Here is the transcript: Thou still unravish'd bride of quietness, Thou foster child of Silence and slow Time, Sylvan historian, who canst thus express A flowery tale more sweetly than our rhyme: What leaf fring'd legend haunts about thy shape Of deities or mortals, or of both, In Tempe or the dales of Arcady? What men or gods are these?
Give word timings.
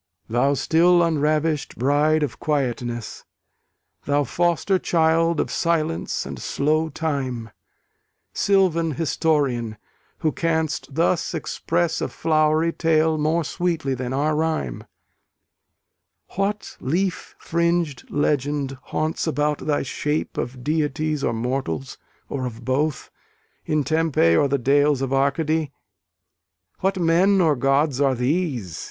Thou 0.27 0.55
still 0.55 1.03
unravish'd 1.03 1.75
bride 1.75 2.23
of 2.23 2.39
quietness, 2.39 3.23
Thou 4.05 4.23
foster 4.23 4.79
child 4.79 5.39
of 5.39 5.51
Silence 5.51 6.25
and 6.25 6.39
slow 6.41 6.89
Time, 6.89 7.51
Sylvan 8.33 8.93
historian, 8.93 9.77
who 10.21 10.31
canst 10.31 10.95
thus 10.95 11.35
express 11.35 12.01
A 12.01 12.07
flowery 12.07 12.73
tale 12.73 13.19
more 13.19 13.43
sweetly 13.43 13.93
than 13.93 14.11
our 14.11 14.35
rhyme: 14.35 14.85
What 16.29 16.77
leaf 16.79 17.35
fring'd 17.37 18.09
legend 18.09 18.79
haunts 18.85 19.27
about 19.27 19.59
thy 19.67 19.83
shape 19.83 20.35
Of 20.35 20.63
deities 20.63 21.23
or 21.23 21.33
mortals, 21.33 21.99
or 22.27 22.47
of 22.47 22.65
both, 22.65 23.11
In 23.67 23.83
Tempe 23.83 24.35
or 24.35 24.47
the 24.47 24.57
dales 24.57 25.03
of 25.03 25.13
Arcady? 25.13 25.71
What 26.79 26.97
men 26.97 27.39
or 27.39 27.55
gods 27.55 28.01
are 28.01 28.15
these? 28.15 28.79